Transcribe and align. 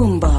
rumbo. 0.00 0.29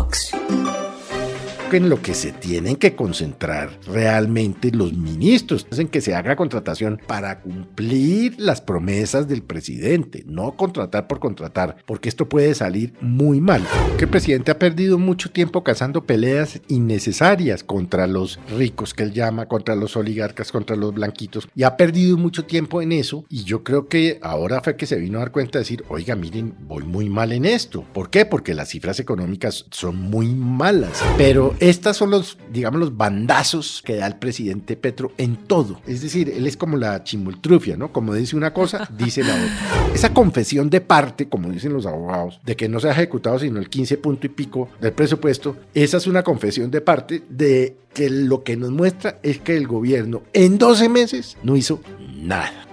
Boombox 1.72 1.82
en 1.82 1.90
lo 1.90 2.02
que 2.02 2.14
se 2.14 2.32
tienen 2.32 2.76
que 2.76 2.96
concentrar 2.96 3.80
realmente 3.88 4.72
los 4.72 4.94
ministros, 4.94 5.68
es 5.72 5.80
en 5.80 5.88
que 5.88 6.02
se 6.02 6.16
haga 6.16 6.36
contratación 6.36 7.00
para 7.08 7.42
cumplir 7.42 8.36
las 8.40 8.62
promesas 8.62 9.28
del 9.28 9.42
presidente, 9.42 10.24
no 10.28 10.56
contratar 10.56 11.08
por 11.08 11.20
contratar, 11.20 11.78
porque 11.86 12.10
esto 12.10 12.28
puede 12.28 12.54
salir 12.56 12.94
muy 13.02 13.40
mal. 13.42 13.66
Que 13.98 14.06
el 14.06 14.12
presidente 14.12 14.52
ha 14.52 14.60
perdido 14.60 14.98
mucho 14.98 15.32
tiempo 15.32 15.64
cazando 15.64 16.06
peleas 16.06 16.62
innecesarias 16.68 17.64
contra 17.64 18.08
los 18.08 18.40
ricos 18.58 18.94
que 18.94 19.04
él 19.04 19.14
llama, 19.14 19.48
contra 19.48 19.76
los 19.76 19.96
oligarcas, 19.96 20.52
contra 20.52 20.76
los 20.76 20.94
blanquitos, 20.94 21.48
y 21.56 21.64
ha 21.64 21.78
perdido 21.78 22.18
mucho 22.18 22.46
tiempo 22.46 22.82
en 22.82 22.92
eso, 22.92 23.26
y 23.30 23.44
yo 23.44 23.64
creo 23.64 23.88
que 23.88 24.20
ahora 24.22 24.62
fue 24.62 24.76
que 24.76 24.86
se 24.86 24.98
vino 24.98 25.18
a 25.18 25.22
dar 25.22 25.32
cuenta 25.32 25.60
de 25.60 25.64
decir, 25.64 25.84
oiga, 25.90 26.16
miren, 26.16 26.54
voy 26.68 26.84
muy 26.84 27.10
mal 27.10 27.32
en 27.32 27.46
esto. 27.46 27.86
¿Por 27.94 28.10
qué? 28.10 28.26
Porque 28.26 28.54
las 28.54 28.70
cifras 28.70 29.00
económicas 29.00 29.66
son 29.72 29.98
muy 29.98 30.28
malas, 30.34 31.04
pero 31.18 31.56
estos 31.62 31.96
son 31.96 32.10
los, 32.10 32.40
digamos, 32.52 32.80
los 32.80 32.98
bandazos 32.98 33.84
que 33.86 33.96
da 33.96 34.08
el 34.08 34.16
presidente 34.16 34.76
Petro 34.76 35.12
en 35.18 35.36
todo. 35.36 35.80
Es 35.86 36.02
decir, 36.02 36.28
él 36.30 36.48
es 36.48 36.58
como 36.58 36.76
la 36.76 37.04
chimultrufia, 37.04 37.78
¿no? 37.78 37.94
Como 37.94 38.16
dice 38.16 38.36
una 38.36 38.52
cosa, 38.52 38.90
dice 38.98 39.24
la 39.24 39.36
otra. 39.36 39.94
Esa 39.94 40.12
confesión 40.12 40.72
de 40.72 40.82
parte, 40.82 41.30
como 41.30 41.52
dicen 41.52 41.72
los 41.72 41.86
abogados, 41.86 42.40
de 42.44 42.56
que 42.56 42.68
no 42.68 42.80
se 42.80 42.90
ha 42.90 42.94
ejecutado 42.94 43.38
sino 43.38 43.60
el 43.60 43.70
15 43.70 43.98
punto 44.00 44.26
y 44.26 44.30
pico 44.30 44.70
del 44.82 44.94
presupuesto, 44.94 45.56
esa 45.76 45.98
es 45.98 46.08
una 46.08 46.24
confesión 46.24 46.72
de 46.72 46.82
parte 46.82 47.22
de 47.30 47.78
que 47.94 48.10
lo 48.10 48.44
que 48.44 48.58
nos 48.58 48.72
muestra 48.72 49.20
es 49.22 49.38
que 49.38 49.56
el 49.56 49.68
gobierno 49.68 50.24
en 50.34 50.58
12 50.58 50.90
meses 50.90 51.38
no 51.44 51.56
hizo 51.56 51.82
nada. 52.00 52.71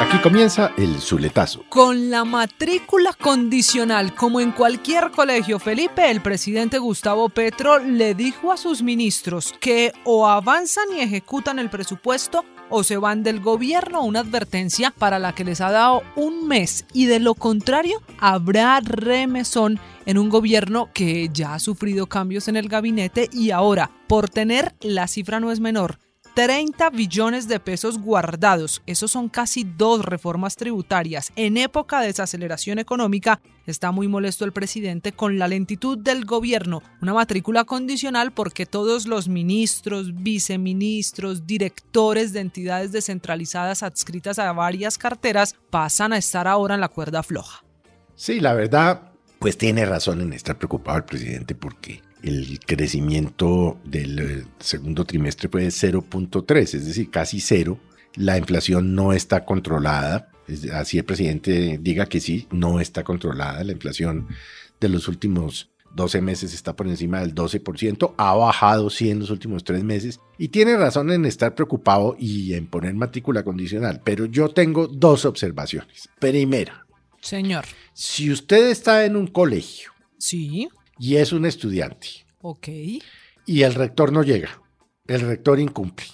Aquí 0.00 0.16
comienza 0.22 0.72
el 0.78 0.98
Zuletazo. 0.98 1.64
Con 1.68 2.08
la 2.08 2.24
matrícula 2.24 3.12
condicional, 3.12 4.14
como 4.14 4.40
en 4.40 4.50
cualquier 4.50 5.10
colegio, 5.10 5.58
Felipe, 5.58 6.10
el 6.10 6.22
presidente 6.22 6.78
Gustavo 6.78 7.28
Petro 7.28 7.78
le 7.78 8.14
dijo 8.14 8.50
a 8.50 8.56
sus 8.56 8.82
ministros 8.82 9.54
que 9.60 9.92
o 10.04 10.26
avanzan 10.26 10.86
y 10.96 11.00
ejecutan 11.00 11.58
el 11.58 11.68
presupuesto 11.68 12.46
o 12.70 12.82
se 12.82 12.96
van 12.96 13.22
del 13.22 13.40
gobierno, 13.40 14.02
una 14.02 14.20
advertencia 14.20 14.90
para 14.90 15.18
la 15.18 15.34
que 15.34 15.44
les 15.44 15.60
ha 15.60 15.70
dado 15.70 16.02
un 16.16 16.48
mes 16.48 16.86
y 16.94 17.04
de 17.04 17.20
lo 17.20 17.34
contrario 17.34 18.00
habrá 18.18 18.80
remesón 18.80 19.78
en 20.06 20.16
un 20.16 20.30
gobierno 20.30 20.88
que 20.94 21.28
ya 21.30 21.54
ha 21.54 21.58
sufrido 21.58 22.06
cambios 22.06 22.48
en 22.48 22.56
el 22.56 22.68
gabinete 22.68 23.28
y 23.32 23.50
ahora, 23.50 23.90
por 24.08 24.30
tener 24.30 24.74
la 24.80 25.08
cifra 25.08 25.40
no 25.40 25.52
es 25.52 25.60
menor, 25.60 25.98
30 26.34 26.90
billones 26.90 27.48
de 27.48 27.60
pesos 27.60 27.98
guardados. 27.98 28.82
Esos 28.86 29.10
son 29.10 29.28
casi 29.28 29.64
dos 29.64 30.04
reformas 30.04 30.56
tributarias. 30.56 31.32
En 31.36 31.56
época 31.56 32.00
de 32.00 32.08
desaceleración 32.08 32.78
económica, 32.78 33.40
está 33.66 33.90
muy 33.90 34.08
molesto 34.08 34.44
el 34.44 34.52
presidente 34.52 35.12
con 35.12 35.38
la 35.38 35.48
lentitud 35.48 35.98
del 35.98 36.24
gobierno. 36.24 36.82
Una 37.02 37.14
matrícula 37.14 37.64
condicional 37.64 38.32
porque 38.32 38.66
todos 38.66 39.06
los 39.06 39.28
ministros, 39.28 40.14
viceministros, 40.22 41.46
directores 41.46 42.32
de 42.32 42.40
entidades 42.40 42.92
descentralizadas 42.92 43.82
adscritas 43.82 44.38
a 44.38 44.52
varias 44.52 44.98
carteras 44.98 45.56
pasan 45.70 46.12
a 46.12 46.18
estar 46.18 46.46
ahora 46.46 46.74
en 46.74 46.80
la 46.80 46.88
cuerda 46.88 47.22
floja. 47.22 47.64
Sí, 48.14 48.40
la 48.40 48.54
verdad, 48.54 49.12
pues 49.38 49.56
tiene 49.56 49.84
razón 49.86 50.20
en 50.20 50.32
estar 50.32 50.58
preocupado 50.58 50.98
el 50.98 51.04
presidente 51.04 51.54
porque 51.54 52.02
el 52.22 52.60
crecimiento 52.60 53.78
del 53.84 54.18
eh, 54.18 54.44
segundo 54.58 55.04
trimestre 55.04 55.48
fue 55.48 55.62
de 55.62 55.68
0.3, 55.68 56.74
es 56.74 56.86
decir, 56.86 57.10
casi 57.10 57.40
cero. 57.40 57.78
La 58.14 58.38
inflación 58.38 58.94
no 58.94 59.12
está 59.12 59.44
controlada. 59.44 60.30
Así 60.72 60.98
el 60.98 61.04
presidente 61.04 61.78
diga 61.80 62.06
que 62.06 62.20
sí, 62.20 62.48
no 62.50 62.80
está 62.80 63.04
controlada. 63.04 63.62
La 63.62 63.72
inflación 63.72 64.26
de 64.80 64.88
los 64.88 65.06
últimos 65.06 65.70
12 65.94 66.20
meses 66.20 66.54
está 66.54 66.74
por 66.74 66.88
encima 66.88 67.20
del 67.20 67.34
12%, 67.34 68.14
ha 68.16 68.34
bajado 68.34 68.90
sí 68.90 69.10
en 69.10 69.18
los 69.18 69.30
últimos 69.30 69.64
tres 69.64 69.82
meses 69.82 70.20
y 70.38 70.48
tiene 70.48 70.76
razón 70.76 71.10
en 71.10 71.24
estar 71.24 71.54
preocupado 71.54 72.16
y 72.18 72.54
en 72.54 72.66
poner 72.66 72.94
matrícula 72.94 73.42
condicional. 73.42 74.00
Pero 74.04 74.26
yo 74.26 74.50
tengo 74.50 74.86
dos 74.86 75.24
observaciones. 75.24 76.08
Primera. 76.18 76.86
Señor. 77.20 77.64
Si 77.92 78.30
usted 78.30 78.70
está 78.70 79.04
en 79.04 79.16
un 79.16 79.26
colegio. 79.26 79.90
Sí 80.16 80.68
y 81.00 81.16
es 81.16 81.32
un 81.32 81.46
estudiante. 81.46 82.08
Ok. 82.42 82.68
Y 83.46 83.62
el 83.62 83.74
rector 83.74 84.12
no 84.12 84.22
llega. 84.22 84.50
El 85.06 85.22
rector 85.22 85.58
incumple. 85.58 86.06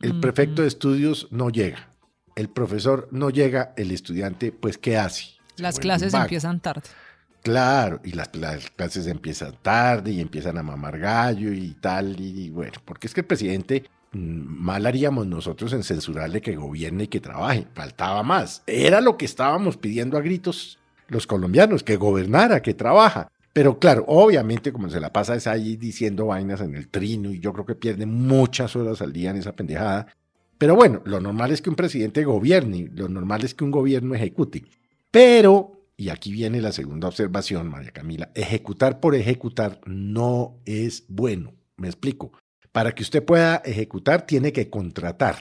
El 0.00 0.20
prefecto 0.20 0.62
de 0.62 0.68
estudios 0.68 1.26
no 1.32 1.50
llega. 1.50 1.92
El 2.36 2.48
profesor 2.48 3.08
no 3.10 3.30
llega. 3.30 3.74
El 3.76 3.90
estudiante, 3.90 4.52
pues, 4.52 4.78
¿qué 4.78 4.96
hace? 4.96 5.24
Las 5.56 5.80
clases 5.80 6.14
empiezan 6.14 6.60
tarde. 6.60 6.82
Claro, 7.42 8.00
y 8.04 8.12
las, 8.12 8.28
clases 8.76 9.08
empiezan 9.08 9.56
tarde 9.60 10.12
y 10.12 10.20
empiezan 10.20 10.56
a 10.56 10.62
mamar 10.62 10.98
gallo 10.98 11.52
y 11.52 11.74
tal, 11.80 12.18
y, 12.20 12.50
bueno, 12.50 12.74
porque 12.84 13.06
es 13.06 13.14
que 13.14 13.20
el 13.20 13.26
presidente, 13.26 13.84
mm, 14.12 14.18
mal 14.18 14.86
haríamos 14.86 15.26
nosotros 15.26 15.72
en 15.72 15.82
censurarle 15.82 16.40
que 16.40 16.56
gobierne 16.56 17.04
y 17.04 17.08
que 17.08 17.20
trabaje, 17.20 17.66
faltaba 17.74 18.22
más. 18.22 18.62
Era 18.66 19.00
lo 19.00 19.16
que 19.16 19.24
estábamos 19.24 19.76
pidiendo 19.76 20.16
a 20.16 20.20
gritos 20.20 20.78
los 21.08 21.26
colombianos, 21.26 21.82
que 21.82 21.96
gobernara, 21.96 22.60
que 22.60 22.74
trabaja. 22.74 23.30
Pero 23.58 23.80
claro, 23.80 24.04
obviamente 24.06 24.72
como 24.72 24.88
se 24.88 25.00
la 25.00 25.12
pasa 25.12 25.34
es 25.34 25.48
ahí 25.48 25.74
diciendo 25.74 26.26
vainas 26.26 26.60
en 26.60 26.76
el 26.76 26.86
trino 26.86 27.32
y 27.32 27.40
yo 27.40 27.52
creo 27.52 27.66
que 27.66 27.74
pierde 27.74 28.06
muchas 28.06 28.76
horas 28.76 29.02
al 29.02 29.12
día 29.12 29.30
en 29.30 29.36
esa 29.38 29.56
pendejada. 29.56 30.14
Pero 30.58 30.76
bueno, 30.76 31.02
lo 31.04 31.20
normal 31.20 31.50
es 31.50 31.60
que 31.60 31.68
un 31.68 31.74
presidente 31.74 32.22
gobierne, 32.22 32.88
lo 32.94 33.08
normal 33.08 33.42
es 33.42 33.54
que 33.54 33.64
un 33.64 33.72
gobierno 33.72 34.14
ejecute. 34.14 34.62
Pero, 35.10 35.88
y 35.96 36.10
aquí 36.10 36.30
viene 36.30 36.60
la 36.60 36.70
segunda 36.70 37.08
observación, 37.08 37.68
María 37.68 37.90
Camila, 37.90 38.30
ejecutar 38.36 39.00
por 39.00 39.16
ejecutar 39.16 39.80
no 39.86 40.60
es 40.64 41.06
bueno. 41.08 41.52
Me 41.76 41.88
explico. 41.88 42.30
Para 42.70 42.94
que 42.94 43.02
usted 43.02 43.24
pueda 43.24 43.56
ejecutar 43.64 44.24
tiene 44.24 44.52
que 44.52 44.70
contratar. 44.70 45.36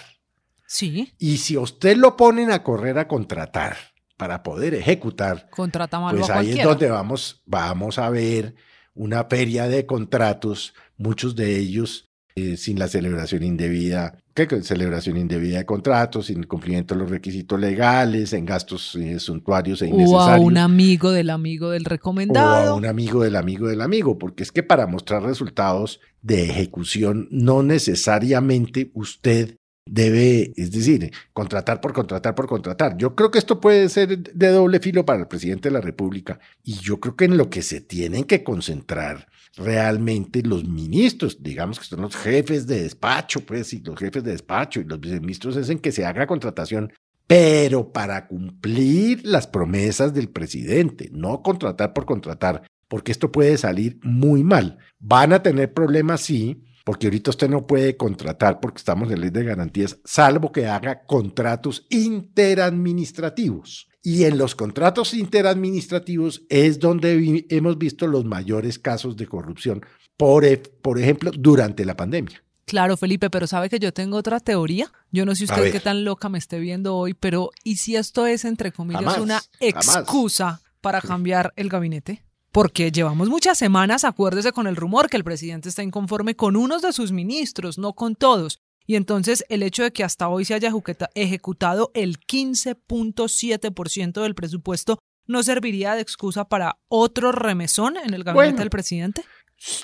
Sí. 0.65 1.13
Y 1.19 1.37
si 1.37 1.55
usted 1.55 1.95
lo 1.95 2.17
ponen 2.17 2.49
a 2.49 2.63
correr 2.63 2.97
a 2.97 3.07
contratar, 3.07 3.77
para 4.17 4.41
poder 4.41 4.73
ejecutar, 4.73 5.47
pues 5.55 6.29
ahí 6.31 6.57
es 6.57 6.63
donde 6.63 6.89
vamos, 6.89 7.41
vamos 7.45 7.99
a 7.99 8.09
ver 8.09 8.55
una 8.95 9.23
feria 9.25 9.67
de 9.67 9.85
contratos, 9.85 10.73
muchos 10.97 11.35
de 11.35 11.57
ellos 11.57 12.09
eh, 12.35 12.57
sin 12.57 12.77
la 12.79 12.87
celebración 12.87 13.43
indebida, 13.43 14.17
¿qué 14.33 14.47
celebración 14.61 15.17
indebida 15.17 15.59
de 15.59 15.65
contratos, 15.65 16.27
sin 16.27 16.43
cumplimiento 16.43 16.95
de 16.95 17.01
los 17.01 17.09
requisitos 17.09 17.59
legales, 17.59 18.33
en 18.33 18.45
gastos 18.45 18.95
eh, 18.95 19.19
suntuarios 19.19 19.81
e 19.81 19.87
innecesarios. 19.87 20.27
O 20.27 20.31
a 20.31 20.39
un 20.39 20.57
amigo 20.57 21.11
del 21.11 21.29
amigo 21.29 21.69
del 21.69 21.85
recomendado. 21.85 22.73
O 22.73 22.75
a 22.75 22.77
un 22.77 22.85
amigo 22.85 23.23
del 23.23 23.35
amigo 23.35 23.67
del 23.67 23.81
amigo, 23.81 24.17
porque 24.17 24.43
es 24.43 24.51
que 24.51 24.63
para 24.63 24.87
mostrar 24.87 25.23
resultados 25.23 25.99
de 26.21 26.43
ejecución 26.43 27.27
no 27.31 27.63
necesariamente 27.63 28.91
usted 28.93 29.57
debe, 29.89 30.53
es 30.55 30.71
decir, 30.71 31.11
contratar 31.33 31.81
por 31.81 31.93
contratar 31.93 32.35
por 32.35 32.47
contratar. 32.47 32.97
Yo 32.97 33.15
creo 33.15 33.31
que 33.31 33.39
esto 33.39 33.59
puede 33.59 33.89
ser 33.89 34.17
de 34.33 34.47
doble 34.49 34.79
filo 34.79 35.05
para 35.05 35.19
el 35.19 35.27
presidente 35.27 35.69
de 35.69 35.73
la 35.73 35.81
República 35.81 36.39
y 36.63 36.75
yo 36.75 36.99
creo 36.99 37.15
que 37.15 37.25
en 37.25 37.37
lo 37.37 37.49
que 37.49 37.61
se 37.61 37.81
tienen 37.81 38.23
que 38.23 38.43
concentrar 38.43 39.27
realmente 39.55 40.43
los 40.43 40.67
ministros, 40.67 41.41
digamos 41.41 41.79
que 41.79 41.85
son 41.85 42.01
los 42.01 42.15
jefes 42.15 42.67
de 42.67 42.83
despacho, 42.83 43.41
pues, 43.41 43.73
y 43.73 43.79
los 43.79 43.97
jefes 43.97 44.23
de 44.23 44.31
despacho 44.31 44.79
y 44.79 44.85
los 44.85 44.99
viceministros 44.99 45.55
es 45.57 45.69
en 45.69 45.79
que 45.79 45.91
se 45.91 46.05
haga 46.05 46.27
contratación, 46.27 46.93
pero 47.25 47.91
para 47.91 48.27
cumplir 48.27 49.25
las 49.25 49.47
promesas 49.47 50.13
del 50.13 50.29
presidente, 50.29 51.09
no 51.11 51.41
contratar 51.41 51.93
por 51.93 52.05
contratar, 52.05 52.63
porque 52.87 53.11
esto 53.11 53.31
puede 53.31 53.57
salir 53.57 53.99
muy 54.03 54.43
mal. 54.43 54.77
Van 54.99 55.33
a 55.33 55.43
tener 55.43 55.73
problemas, 55.73 56.21
sí, 56.21 56.63
porque 56.87 57.07
ahorita 57.07 57.31
usted 57.31 57.49
no 57.49 57.67
puede 57.67 57.97
contratar 57.97 58.61
porque 58.61 58.77
estamos 58.77 59.11
en 59.11 59.19
ley 59.19 59.29
de 59.29 59.43
garantías, 59.43 59.97
salvo 60.05 60.53
que 60.53 60.67
haga 60.67 61.03
contratos 61.03 61.85
interadministrativos. 61.89 63.89
Y 64.01 64.23
en 64.23 64.37
los 64.37 64.55
contratos 64.55 65.13
interadministrativos 65.13 66.43
es 66.47 66.79
donde 66.79 67.45
hemos 67.49 67.77
visto 67.77 68.07
los 68.07 68.23
mayores 68.23 68.79
casos 68.79 69.17
de 69.17 69.27
corrupción, 69.27 69.85
por, 70.15 70.45
e, 70.45 70.59
por 70.59 70.97
ejemplo, 70.97 71.29
durante 71.37 71.83
la 71.83 71.97
pandemia. 71.97 72.41
Claro, 72.63 72.95
Felipe, 72.95 73.29
pero 73.29 73.47
sabe 73.47 73.67
que 73.67 73.79
yo 73.79 73.91
tengo 73.91 74.15
otra 74.15 74.39
teoría. 74.39 74.89
Yo 75.11 75.25
no 75.25 75.35
sé 75.35 75.43
usted 75.43 75.73
qué 75.73 75.81
tan 75.81 76.05
loca 76.05 76.29
me 76.29 76.37
esté 76.37 76.57
viendo 76.57 76.95
hoy, 76.95 77.13
pero 77.13 77.49
¿y 77.65 77.75
si 77.75 77.97
esto 77.97 78.27
es, 78.27 78.45
entre 78.45 78.71
comillas, 78.71 79.17
una 79.17 79.41
excusa 79.59 80.61
para 80.79 81.01
cambiar 81.01 81.51
el 81.57 81.67
gabinete? 81.67 82.23
Porque 82.57 82.91
llevamos 82.91 83.29
muchas 83.29 83.55
semanas, 83.55 84.03
acuérdese 84.03 84.51
con 84.51 84.65
el 84.65 84.75
rumor 84.75 85.11
que 85.11 85.17
el 85.17 85.23
presidente 85.23 85.69
está 85.69 85.83
inconforme 85.83 86.35
con 86.35 86.55
unos 86.55 86.81
de 86.81 86.91
sus 86.91 87.11
ministros, 87.11 87.77
no 87.77 87.93
con 87.93 88.15
todos. 88.15 88.63
Y 88.87 88.95
entonces 88.95 89.45
el 89.49 89.61
hecho 89.61 89.83
de 89.83 89.91
que 89.91 90.03
hasta 90.03 90.27
hoy 90.27 90.43
se 90.43 90.55
haya 90.55 90.73
ejecutado 91.13 91.91
el 91.93 92.19
15.7% 92.19 94.23
del 94.23 94.33
presupuesto 94.33 94.97
no 95.27 95.43
serviría 95.43 95.93
de 95.93 96.01
excusa 96.01 96.49
para 96.49 96.79
otro 96.87 97.31
remesón 97.31 97.95
en 97.95 98.15
el 98.15 98.23
gabinete 98.23 98.57
del 98.57 98.71
presidente? 98.71 99.23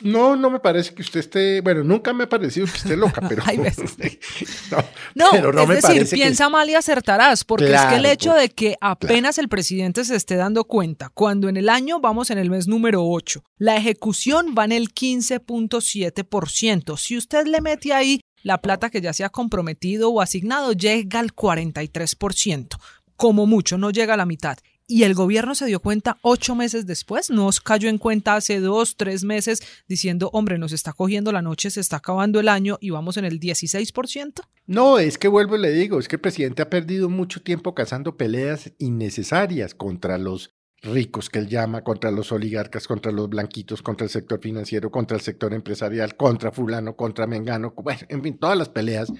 No, 0.01 0.35
no 0.35 0.51
me 0.51 0.59
parece 0.59 0.93
que 0.93 1.01
usted 1.01 1.19
esté, 1.19 1.61
bueno, 1.61 1.83
nunca 1.83 2.13
me 2.13 2.25
ha 2.25 2.29
parecido 2.29 2.67
que 2.67 2.77
esté 2.77 2.95
loca, 2.95 3.21
pero 3.27 3.41
Hay 3.45 3.57
veces. 3.57 3.95
no, 4.71 4.77
No, 5.15 5.25
pero 5.31 5.51
no 5.51 5.63
es 5.63 5.67
me 5.67 5.75
decir, 5.75 6.07
que- 6.07 6.15
piensa 6.15 6.47
mal 6.49 6.69
y 6.69 6.75
acertarás, 6.75 7.43
porque 7.43 7.73
es 7.73 7.81
que 7.81 7.95
el 7.95 8.05
hecho 8.05 8.29
pues, 8.31 8.41
de 8.43 8.49
que 8.49 8.75
apenas 8.79 9.39
el 9.39 9.49
presidente 9.49 10.05
se 10.05 10.15
esté 10.15 10.35
dando 10.35 10.65
cuenta, 10.65 11.09
cuando 11.09 11.49
en 11.49 11.57
el 11.57 11.69
año 11.69 11.99
vamos 11.99 12.29
en 12.29 12.37
el 12.37 12.51
mes 12.51 12.67
número 12.67 13.03
8, 13.03 13.43
la 13.57 13.75
ejecución 13.75 14.53
va 14.57 14.65
en 14.65 14.73
el 14.73 14.93
15.7%. 14.93 16.97
Si 16.97 17.17
usted 17.17 17.47
le 17.47 17.61
mete 17.61 17.93
ahí 17.93 18.21
la 18.43 18.59
plata 18.61 18.89
que 18.89 19.01
ya 19.01 19.13
se 19.13 19.23
ha 19.23 19.29
comprometido 19.29 20.09
o 20.09 20.21
asignado, 20.21 20.73
llega 20.73 21.19
al 21.19 21.33
43%. 21.33 22.77
Como 23.15 23.45
mucho, 23.45 23.77
no 23.77 23.91
llega 23.91 24.15
a 24.15 24.17
la 24.17 24.25
mitad. 24.25 24.57
Y 24.85 25.03
el 25.03 25.13
gobierno 25.13 25.55
se 25.55 25.65
dio 25.65 25.79
cuenta 25.79 26.17
ocho 26.21 26.55
meses 26.55 26.85
después, 26.85 27.29
nos 27.29 27.61
cayó 27.61 27.87
en 27.87 27.97
cuenta 27.97 28.35
hace 28.35 28.59
dos, 28.59 28.97
tres 28.97 29.23
meses 29.23 29.61
diciendo, 29.87 30.29
hombre, 30.33 30.57
nos 30.57 30.73
está 30.73 30.91
cogiendo 30.91 31.31
la 31.31 31.41
noche, 31.41 31.69
se 31.69 31.79
está 31.79 31.97
acabando 31.97 32.39
el 32.39 32.49
año 32.49 32.77
y 32.81 32.89
vamos 32.89 33.15
en 33.17 33.25
el 33.25 33.39
16%. 33.39 34.41
No, 34.65 34.99
es 34.99 35.17
que 35.17 35.29
vuelvo 35.29 35.55
y 35.55 35.61
le 35.61 35.71
digo, 35.71 35.99
es 35.99 36.07
que 36.07 36.17
el 36.17 36.21
presidente 36.21 36.61
ha 36.61 36.69
perdido 36.69 37.09
mucho 37.09 37.41
tiempo 37.41 37.73
cazando 37.73 38.17
peleas 38.17 38.73
innecesarias 38.77 39.73
contra 39.73 40.17
los 40.17 40.53
ricos 40.81 41.29
que 41.29 41.39
él 41.39 41.47
llama, 41.47 41.83
contra 41.83 42.11
los 42.11 42.31
oligarcas, 42.31 42.87
contra 42.87 43.11
los 43.11 43.29
blanquitos, 43.29 43.81
contra 43.81 44.03
el 44.05 44.11
sector 44.11 44.41
financiero, 44.41 44.91
contra 44.91 45.15
el 45.15 45.23
sector 45.23 45.53
empresarial, 45.53 46.15
contra 46.17 46.51
fulano, 46.51 46.95
contra 46.95 47.25
mengano, 47.25 47.73
bueno, 47.75 48.01
en 48.09 48.21
fin, 48.21 48.37
todas 48.37 48.57
las 48.57 48.69
peleas. 48.69 49.11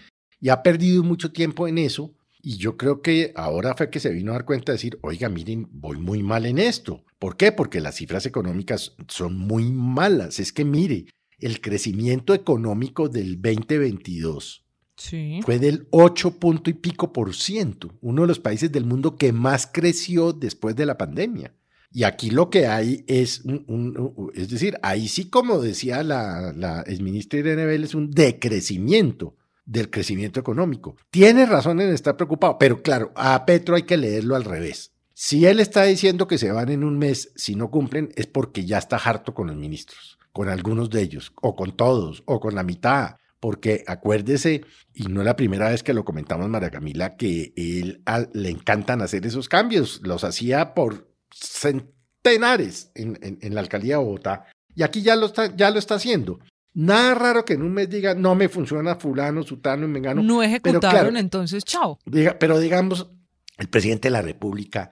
Y 0.41 0.49
ha 0.49 0.61
perdido 0.61 1.03
mucho 1.03 1.31
tiempo 1.31 1.69
en 1.69 1.77
eso. 1.77 2.13
Y 2.45 2.57
yo 2.57 2.75
creo 2.75 3.01
que 3.01 3.31
ahora 3.35 3.73
fue 3.73 3.89
que 3.89 4.01
se 4.01 4.11
vino 4.11 4.31
a 4.31 4.35
dar 4.35 4.45
cuenta 4.45 4.73
de 4.73 4.75
decir, 4.75 4.99
oiga, 5.01 5.29
miren, 5.29 5.69
voy 5.71 5.97
muy 5.97 6.21
mal 6.21 6.45
en 6.45 6.59
esto. 6.59 7.05
¿Por 7.17 7.37
qué? 7.37 7.53
Porque 7.53 7.79
las 7.79 7.95
cifras 7.95 8.25
económicas 8.25 8.95
son 9.07 9.37
muy 9.37 9.71
malas. 9.71 10.41
Es 10.41 10.51
que 10.51 10.65
mire, 10.65 11.05
el 11.39 11.61
crecimiento 11.61 12.33
económico 12.33 13.07
del 13.07 13.41
2022 13.41 14.59
Sí. 14.97 15.39
fue 15.43 15.57
del 15.57 15.87
8 15.91 16.37
punto 16.37 16.69
y 16.69 16.73
pico 16.73 17.13
por 17.13 17.33
ciento, 17.33 17.97
uno 18.01 18.21
de 18.23 18.27
los 18.27 18.39
países 18.39 18.71
del 18.71 18.85
mundo 18.85 19.15
que 19.15 19.31
más 19.33 19.65
creció 19.71 20.33
después 20.33 20.75
de 20.75 20.85
la 20.85 20.97
pandemia. 20.97 21.53
Y 21.91 22.03
aquí 22.03 22.29
lo 22.29 22.49
que 22.49 22.67
hay 22.67 23.03
es, 23.07 23.41
un, 23.45 23.63
un- 23.67 23.97
un- 23.97 24.31
es 24.35 24.49
decir, 24.49 24.77
ahí 24.83 25.07
sí, 25.07 25.29
como 25.29 25.59
decía 25.59 26.03
la, 26.03 26.51
la 26.55 26.81
exministra 26.81 27.39
Irene 27.39 27.65
Vélez, 27.65 27.95
un 27.95 28.11
decrecimiento 28.11 29.35
del 29.65 29.89
crecimiento 29.89 30.39
económico. 30.39 30.95
Tiene 31.09 31.45
razón 31.45 31.79
en 31.81 31.89
estar 31.93 32.15
preocupado, 32.17 32.57
pero 32.57 32.81
claro, 32.81 33.11
a 33.15 33.45
Petro 33.45 33.75
hay 33.75 33.83
que 33.83 33.97
leerlo 33.97 34.35
al 34.35 34.43
revés. 34.43 34.91
Si 35.13 35.45
él 35.45 35.59
está 35.59 35.83
diciendo 35.83 36.27
que 36.27 36.37
se 36.37 36.51
van 36.51 36.69
en 36.69 36.83
un 36.83 36.97
mes 36.97 37.31
si 37.35 37.55
no 37.55 37.69
cumplen, 37.69 38.09
es 38.15 38.27
porque 38.27 38.65
ya 38.65 38.77
está 38.79 38.97
harto 38.97 39.33
con 39.33 39.47
los 39.47 39.55
ministros, 39.55 40.17
con 40.31 40.49
algunos 40.49 40.89
de 40.89 41.01
ellos, 41.01 41.31
o 41.41 41.55
con 41.55 41.77
todos, 41.77 42.23
o 42.25 42.39
con 42.39 42.55
la 42.55 42.63
mitad, 42.63 43.15
porque 43.39 43.83
acuérdese, 43.87 44.63
y 44.93 45.03
no 45.03 45.21
es 45.21 45.25
la 45.25 45.35
primera 45.35 45.69
vez 45.69 45.83
que 45.83 45.93
lo 45.93 46.03
comentamos, 46.03 46.49
María 46.49 46.71
Camila, 46.71 47.15
que 47.15 47.53
él 47.55 48.01
le 48.33 48.49
encantan 48.49 49.01
hacer 49.01 49.25
esos 49.25 49.47
cambios, 49.49 50.01
los 50.03 50.23
hacía 50.23 50.73
por 50.73 51.09
centenares 51.31 52.91
en, 52.95 53.17
en- 53.21 53.37
en 53.41 53.53
la 53.55 53.61
alcaldía 53.61 53.97
de 53.97 54.03
Bogotá, 54.03 54.45
y 54.75 54.83
aquí 54.83 55.01
ya 55.03 55.15
lo 55.15 55.27
está, 55.27 55.55
ya 55.55 55.69
lo 55.69 55.79
está 55.79 55.95
haciendo. 55.95 56.39
Nada 56.75 57.13
raro 57.15 57.45
que 57.45 57.53
en 57.53 57.61
un 57.61 57.73
mes 57.73 57.89
diga, 57.89 58.15
no 58.15 58.33
me 58.35 58.49
funciona 58.49 58.95
fulano, 58.95 59.43
sutano 59.43 59.85
y 59.85 59.89
mengano. 59.89 60.23
No, 60.23 60.39
pero 60.39 60.43
ejecutaron, 60.43 60.79
claro, 61.11 61.17
entonces, 61.17 61.63
chao. 61.63 61.99
Diga- 62.05 62.37
pero 62.39 62.59
digamos, 62.59 63.09
el 63.57 63.69
presidente 63.69 64.07
de 64.07 64.11
la 64.13 64.21
República 64.23 64.89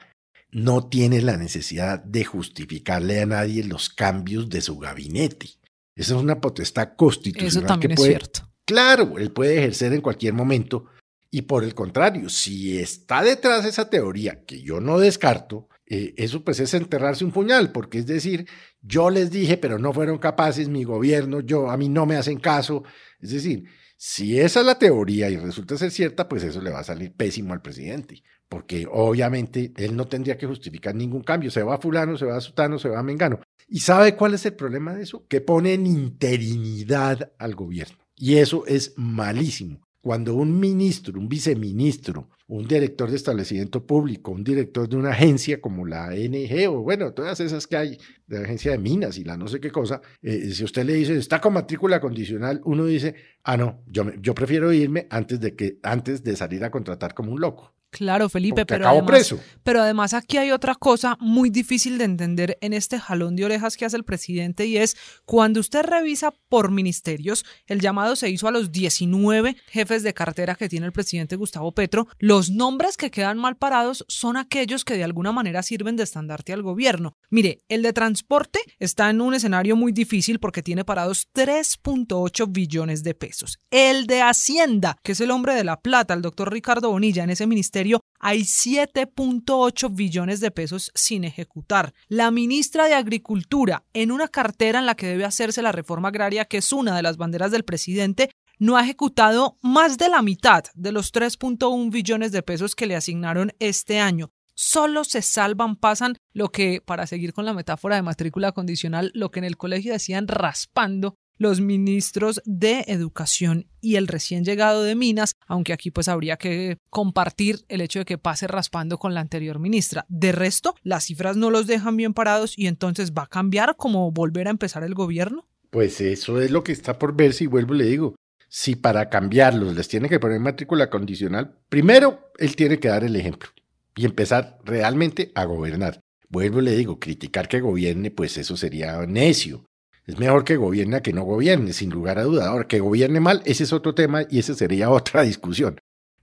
no 0.52 0.88
tiene 0.90 1.22
la 1.22 1.38
necesidad 1.38 2.04
de 2.04 2.26
justificarle 2.26 3.22
a 3.22 3.26
nadie 3.26 3.64
los 3.64 3.90
cambios 3.90 4.50
de 4.50 4.62
su 4.62 4.78
gabinete. 4.78 5.50
Esa 5.96 6.16
es 6.16 6.22
una 6.22 6.40
potestad 6.40 6.90
constitucional 6.96 7.48
Eso 7.48 7.62
también 7.62 7.90
que 7.90 7.94
es 7.94 8.00
puede, 8.00 8.12
cierto. 8.12 8.42
claro, 8.66 9.18
él 9.18 9.32
puede 9.32 9.58
ejercer 9.58 9.94
en 9.94 10.02
cualquier 10.02 10.34
momento. 10.34 10.86
Y 11.32 11.44
por 11.44 11.64
el 11.64 11.74
contrario, 11.74 12.28
si 12.30 12.78
está 12.78 13.24
detrás 13.24 13.64
de 13.64 13.70
esa 13.70 13.90
teoría, 13.90 14.44
que 14.46 14.62
yo 14.62 14.82
no 14.82 15.00
descarto, 15.00 15.70
eh, 15.86 16.14
eso 16.18 16.44
pues 16.44 16.60
es 16.60 16.74
enterrarse 16.74 17.24
un 17.24 17.32
puñal, 17.32 17.72
porque 17.72 18.00
es 18.00 18.06
decir, 18.06 18.48
yo 18.82 19.10
les 19.10 19.30
dije, 19.32 19.58
pero 19.58 19.78
no 19.78 19.94
fueron 19.94 20.18
capaces, 20.18 20.68
mi 20.68 20.84
gobierno, 20.84 21.42
yo, 21.42 21.70
a 21.70 21.78
mí 21.78 21.90
no 21.90 22.06
me 22.06 22.16
hacen 22.16 22.40
caso. 22.40 22.84
Es 23.20 23.32
decir, 23.32 23.66
si 23.98 24.40
esa 24.40 24.62
es 24.62 24.66
la 24.66 24.80
teoría 24.80 25.30
y 25.30 25.38
resulta 25.38 25.78
ser 25.78 25.92
cierta, 25.92 26.28
pues 26.28 26.44
eso 26.44 26.62
le 26.62 26.72
va 26.72 26.80
a 26.80 26.84
salir 26.84 27.14
pésimo 27.14 27.54
al 27.54 27.62
presidente, 27.62 28.24
porque 28.50 28.88
obviamente 28.90 29.72
él 29.78 29.96
no 29.96 30.08
tendría 30.08 30.38
que 30.38 30.48
justificar 30.48 30.96
ningún 30.96 31.22
cambio. 31.22 31.52
Se 31.52 31.62
va 31.62 31.76
a 31.76 31.78
fulano, 31.78 32.18
se 32.18 32.26
va 32.26 32.38
a 32.38 32.42
sutano, 32.42 32.80
se 32.80 32.90
va 32.90 33.00
a 33.00 33.04
mengano. 33.04 33.40
¿Y 33.68 33.80
sabe 33.80 34.16
cuál 34.16 34.34
es 34.34 34.46
el 34.46 34.56
problema 34.56 34.96
de 34.96 35.04
eso? 35.04 35.26
Que 35.28 35.40
pone 35.40 35.74
en 35.74 35.86
interinidad 35.86 37.32
al 37.38 37.56
gobierno. 37.56 37.98
Y 38.16 38.38
eso 38.38 38.66
es 38.66 38.94
malísimo. 38.98 39.82
Cuando 40.02 40.36
un 40.36 40.60
ministro, 40.60 41.20
un 41.20 41.30
viceministro, 41.30 42.30
un 42.48 42.68
director 42.68 43.10
de 43.10 43.16
establecimiento 43.16 43.86
público, 43.86 44.32
un 44.32 44.44
director 44.44 44.90
de 44.90 44.98
una 44.98 45.12
agencia 45.12 45.62
como 45.62 45.86
la 45.86 46.08
ANG 46.08 46.68
o 46.68 46.82
bueno, 46.82 47.14
todas 47.14 47.40
esas 47.40 47.68
que 47.68 47.78
hay, 47.78 47.98
de 48.28 48.40
la 48.40 48.44
agencia 48.44 48.72
de 48.72 48.78
minas 48.78 49.18
y 49.18 49.24
la 49.24 49.38
no 49.38 49.48
sé 49.48 49.60
qué 49.60 49.72
cosa, 49.72 50.02
eh, 50.22 50.50
si 50.52 50.64
usted 50.64 50.86
le 50.86 50.96
dice, 50.96 51.16
está 51.18 51.40
con 51.40 51.54
matrícula 51.54 52.02
condicional, 52.02 52.60
uno 52.66 52.86
dice, 52.86 53.16
ah, 53.44 53.56
no, 53.58 53.84
yo, 53.88 54.12
yo 54.20 54.34
prefiero 54.34 54.74
irme 54.74 55.08
antes 55.10 55.40
de, 55.40 55.56
que, 55.56 55.80
antes 55.84 56.24
de 56.24 56.36
salir 56.36 56.64
a 56.64 56.72
contratar 56.72 57.14
como 57.14 57.32
un 57.32 57.40
loco. 57.40 57.74
Claro, 57.92 58.30
Felipe, 58.30 58.66
pero 58.66 58.86
acabo 58.86 59.00
además, 59.00 59.12
preso. 59.12 59.40
pero 59.64 59.82
además 59.82 60.14
aquí 60.14 60.38
hay 60.38 60.52
otra 60.52 60.76
cosa 60.76 61.18
muy 61.20 61.50
difícil 61.50 61.98
de 61.98 62.06
entender 62.06 62.58
en 62.62 62.72
este 62.72 62.98
jalón 62.98 63.36
de 63.36 63.44
orejas 63.44 63.76
que 63.76 63.84
hace 63.84 63.98
el 63.98 64.06
presidente 64.06 64.66
y 64.66 64.78
es 64.78 64.96
cuando 65.26 65.60
usted 65.60 65.84
revisa 65.84 66.34
por 66.48 66.72
ministerios, 66.72 67.46
el 67.68 67.82
llamado 67.82 68.16
se 68.16 68.30
hizo 68.30 68.48
a 68.48 68.52
los 68.52 68.72
19 68.72 69.58
jefes 69.68 70.04
de 70.04 70.14
cartera 70.14 70.56
que 70.56 70.70
tiene 70.70 70.86
el 70.86 70.94
presidente 70.94 71.36
Gustavo 71.36 71.74
Petro, 71.74 72.08
los 72.18 72.50
nombres 72.50 72.96
que 72.96 73.12
quedan 73.12 73.38
mal 73.38 73.58
parados 73.58 74.06
son 74.08 74.38
aquellos 74.38 74.86
que 74.86 74.96
de 74.96 75.04
alguna 75.04 75.34
manera 75.34 75.62
sirven 75.62 75.98
de 75.98 76.04
estandarte 76.04 76.54
al 76.54 76.64
gobierno. 76.64 77.18
Mire, 77.30 77.60
el 77.68 77.82
de 77.82 77.92
transporte 77.92 78.60
está 78.80 79.10
en 79.10 79.20
un 79.20 79.34
escenario 79.34 79.76
muy 79.76 79.92
difícil 79.92 80.40
porque 80.40 80.64
tiene 80.64 80.86
parados 80.86 81.28
3.8 81.36 82.50
billones 82.50 83.04
de 83.04 83.16
pesos. 83.16 83.60
El 83.70 84.08
de 84.08 84.22
Hacienda, 84.22 84.98
que 85.04 85.12
es 85.12 85.20
el 85.20 85.32
hombre 85.32 85.56
de 85.56 85.66
la 85.66 85.82
plata, 85.82 86.14
el 86.14 86.22
doctor 86.22 86.54
Ricardo 86.54 86.90
Bonilla, 86.90 87.26
en 87.26 87.32
ese 87.32 87.48
ministerio 87.48 87.81
hay 88.20 88.42
7.8 88.42 89.96
billones 89.96 90.40
de 90.40 90.52
pesos 90.52 90.92
sin 90.94 91.24
ejecutar. 91.24 91.94
La 92.08 92.32
ministra 92.32 92.86
de 92.86 92.94
Agricultura, 92.94 93.84
en 93.94 94.12
una 94.12 94.28
cartera 94.28 94.80
en 94.80 94.86
la 94.86 94.96
que 94.96 95.08
debe 95.08 95.26
hacerse 95.26 95.62
la 95.62 95.72
reforma 95.72 96.10
agraria, 96.10 96.46
que 96.46 96.58
es 96.58 96.72
una 96.72 96.96
de 96.96 97.02
las 97.02 97.18
banderas 97.18 97.52
del 97.52 97.64
presidente, 97.64 98.30
no 98.60 98.78
ha 98.78 98.84
ejecutado 98.84 99.58
más 99.62 99.98
de 99.98 100.08
la 100.10 100.22
mitad 100.22 100.64
de 100.76 100.92
los 100.92 101.12
3.1 101.12 101.92
billones 101.92 102.32
de 102.32 102.44
pesos 102.44 102.76
que 102.76 102.86
le 102.86 102.96
asignaron 102.96 103.54
este 103.60 104.00
año. 104.00 104.30
Solo 104.54 105.04
se 105.04 105.24
salvan, 105.24 105.76
pasan 105.76 106.18
lo 106.34 106.50
que, 106.50 106.82
para 106.86 107.08
seguir 107.08 107.34
con 107.34 107.46
la 107.46 107.54
metáfora 107.54 107.96
de 107.96 108.04
matrícula 108.04 108.52
condicional, 108.52 109.12
lo 109.16 109.32
que 109.32 109.40
en 109.40 109.46
el 109.46 109.58
colegio 109.58 109.94
decían 109.94 110.28
raspando 110.28 111.16
los 111.42 111.60
ministros 111.60 112.40
de 112.46 112.86
Educación 112.86 113.66
y 113.82 113.96
el 113.96 114.08
recién 114.08 114.46
llegado 114.46 114.84
de 114.84 114.94
Minas, 114.94 115.34
aunque 115.48 115.74
aquí 115.74 115.90
pues 115.90 116.08
habría 116.08 116.38
que 116.38 116.78
compartir 116.92 117.66
el 117.68 117.82
hecho 117.82 117.98
de 117.98 118.06
que 118.06 118.20
pase 118.20 118.46
raspando 118.46 119.00
con 119.00 119.16
la 119.16 119.22
anterior 119.22 119.58
ministra. 119.58 120.06
De 120.08 120.34
resto, 120.34 120.76
las 120.84 121.06
cifras 121.06 121.38
no 121.38 121.50
los 121.50 121.66
dejan 121.66 121.98
bien 121.98 122.14
parados 122.14 122.56
y 122.56 122.68
entonces 122.68 123.14
va 123.14 123.24
a 123.24 123.28
cambiar 123.28 123.76
como 123.76 124.12
volver 124.12 124.48
a 124.48 124.52
empezar 124.52 124.84
el 124.84 124.94
gobierno. 124.94 125.48
Pues 125.72 126.00
eso 126.00 126.40
es 126.40 126.52
lo 126.52 126.64
que 126.64 126.74
está 126.74 127.00
por 127.00 127.16
ver 127.16 127.34
si 127.34 127.48
vuelvo 127.48 127.74
y 127.74 127.80
le 127.80 127.86
digo. 127.86 128.16
Si 128.48 128.76
para 128.76 129.10
cambiarlos 129.10 129.76
les 129.76 129.88
tiene 129.88 130.10
que 130.10 130.20
poner 130.20 130.40
matrícula 130.40 130.92
condicional, 130.92 131.58
primero 131.70 132.32
él 132.38 132.56
tiene 132.56 132.80
que 132.80 132.90
dar 132.90 133.04
el 133.04 133.16
ejemplo 133.16 133.50
y 133.96 134.06
empezar 134.06 134.60
realmente 134.64 135.32
a 135.34 135.46
gobernar. 135.46 136.02
Vuelvo 136.30 136.62
y 136.62 136.66
le 136.66 136.76
digo, 136.76 137.00
criticar 137.00 137.48
que 137.48 137.62
gobierne, 137.62 138.12
pues 138.12 138.38
eso 138.38 138.56
sería 138.56 139.04
necio. 139.08 139.66
Es 140.12 140.20
mejor 140.20 140.44
que 140.44 140.58
gobierne 140.58 140.98
a 140.98 141.02
que 141.02 141.14
no 141.14 141.24
gobierne, 141.24 141.72
sin 141.74 141.90
lugar 141.90 142.20
a 142.20 142.24
duda. 142.24 142.48
Ahora, 142.50 142.68
que 142.68 142.80
gobierne 142.82 143.20
mal, 143.22 143.42
ese 143.46 143.64
es 143.64 143.72
otro 143.74 143.96
tema 143.96 144.24
y 144.30 144.40
esa 144.40 144.54
sería 144.54 144.90
otra 144.92 145.22
discusión. 145.24 145.80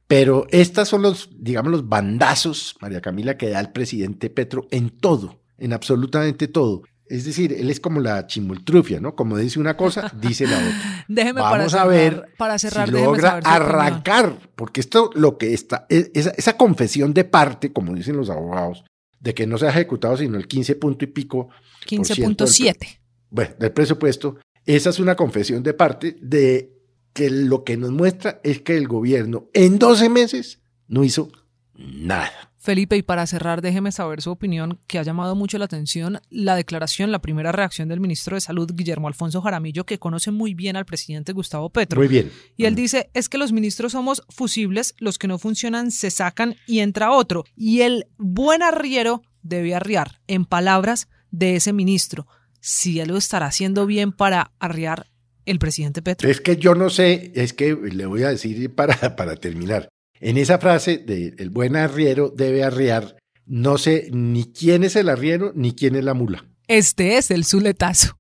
Pero 0.07 0.47
estas 0.51 0.89
son 0.89 1.03
los, 1.03 1.31
digamos, 1.39 1.71
los 1.73 1.89
bandazos, 1.89 2.77
María 2.81 3.01
Camila, 3.01 3.37
que 3.37 3.51
da 3.51 3.61
el 3.61 3.73
presidente 3.73 4.31
Petro 4.31 4.67
en 4.71 4.91
todo, 4.91 5.41
en 5.59 5.73
absolutamente 5.73 6.49
todo. 6.49 6.83
Es 7.07 7.25
decir, 7.25 7.55
él 7.55 7.71
es 7.71 7.81
como 7.81 8.01
la 8.01 8.27
chimultrufia, 8.27 9.01
¿no? 9.01 9.15
Como 9.15 9.37
dice 9.39 9.59
una 9.59 9.77
cosa, 9.77 10.13
dice 10.21 10.47
la 10.47 10.57
otra. 10.59 11.05
Déjeme 11.09 11.41
para 11.41 11.57
Vamos 11.57 11.73
cerrar, 11.73 11.87
a 11.87 11.89
ver 11.91 12.25
para 12.37 12.59
cerrar, 12.59 12.89
si 12.89 12.93
logra 12.95 13.31
saber 13.31 13.47
arrancar, 13.47 14.39
porque 14.55 14.81
esto 14.81 15.11
lo 15.15 15.39
que 15.39 15.55
está, 15.55 15.87
es- 15.89 16.11
esa, 16.15 16.31
esa 16.31 16.57
confesión 16.59 17.15
de 17.15 17.25
parte, 17.25 17.73
como 17.73 17.95
dicen 17.95 18.17
los 18.19 18.29
abogados, 18.29 18.85
de 19.21 19.33
que 19.35 19.47
no 19.47 19.57
se 19.59 19.67
ha 19.67 19.71
ejecutado 19.71 20.17
sino 20.19 20.37
el 20.37 20.47
15 20.47 20.77
punto 20.77 21.05
y 21.05 21.09
pico 21.09 21.49
por 21.49 22.07
ciento 22.15 22.45
del 22.45 22.55
pre- 22.55 22.73
15.7. 22.89 22.99
bueno, 23.31 23.55
del 23.59 23.73
presupuesto, 23.73 24.37
esa 24.65 24.91
es 24.91 24.99
una 24.99 25.17
confesión 25.17 25.63
de 25.63 25.75
parte 25.75 26.17
de 26.21 26.73
que 27.13 27.31
lo 27.31 27.65
que 27.65 27.77
nos 27.77 27.91
muestra 27.91 28.41
es 28.45 28.61
que 28.61 28.77
el 28.77 28.87
gobierno 28.87 29.49
en 29.55 29.79
12 29.79 30.09
meses 30.09 30.61
no 30.87 31.05
hizo 31.05 31.31
nada. 31.75 32.49
Felipe, 32.61 32.97
y 32.97 33.03
para 33.03 33.27
cerrar, 33.27 33.63
déjeme 33.63 33.93
saber 33.93 34.21
su 34.21 34.31
opinión, 34.31 34.79
que 34.87 34.99
ha 34.99 35.03
llamado 35.03 35.35
mucho 35.35 35.57
la 35.59 35.65
atención 35.65 36.21
la 36.29 36.57
declaración, 36.57 37.11
la 37.11 37.21
primera 37.21 37.51
reacción 37.51 37.89
del 37.89 38.01
ministro 38.01 38.35
de 38.35 38.41
Salud, 38.41 38.71
Guillermo 38.75 39.09
Alfonso 39.09 39.41
Jaramillo, 39.41 39.87
que 39.87 39.99
conoce 39.99 40.33
muy 40.33 40.55
bien 40.55 40.77
al 40.77 40.85
presidente 40.85 41.33
Gustavo 41.33 41.71
Petro. 41.71 41.99
Muy 41.99 42.09
bien. 42.09 42.31
Y 42.57 42.67
él 42.67 42.75
dice, 42.75 43.11
es 43.15 43.29
que 43.29 43.39
los 43.39 43.53
ministros 43.53 43.93
somos 43.93 44.23
fusibles, 44.29 44.95
los 44.99 45.19
que 45.19 45.29
no 45.29 45.39
funcionan 45.39 45.91
se 45.93 46.11
sacan 46.11 46.57
y 46.67 46.81
entra 46.81 47.13
otro. 47.13 47.45
Y 47.57 47.83
el 47.83 48.07
buen 48.19 48.63
arriero 48.63 49.23
debe 49.43 49.75
arriar, 49.75 50.21
en 50.27 50.45
palabras 50.45 51.09
de 51.31 51.57
ese 51.57 51.73
ministro. 51.73 52.27
Si 52.61 53.01
él 53.01 53.09
lo 53.09 53.17
estará 53.17 53.47
haciendo 53.47 53.87
bien 53.87 54.13
para 54.13 54.53
arriar 54.59 55.07
el 55.47 55.59
presidente 55.59 56.03
Petro. 56.03 56.29
Es 56.29 56.41
que 56.41 56.57
yo 56.57 56.75
no 56.75 56.91
sé, 56.91 57.33
es 57.35 57.53
que 57.53 57.75
le 57.75 58.07
voy 58.07 58.23
a 58.23 58.29
decir 58.29 58.75
para, 58.75 59.17
para 59.17 59.37
terminar. 59.37 59.89
En 60.21 60.37
esa 60.37 60.59
frase 60.59 60.99
de 60.99 61.35
el 61.39 61.51
buen 61.51 61.77
arriero 61.77 62.33
debe 62.37 62.65
arriar, 62.65 63.17
no 63.47 63.79
sé 63.79 64.09
ni 64.13 64.53
quién 64.53 64.85
es 64.85 64.97
el 64.97 65.09
arriero 65.09 65.53
ni 65.55 65.75
quién 65.75 65.95
es 65.95 66.05
la 66.05 66.15
mula. 66.15 66.45
Este 66.67 67.17
es 67.17 67.31
el 67.31 67.45
Zuletazo. 67.45 68.19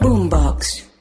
Boombox. 0.00 0.93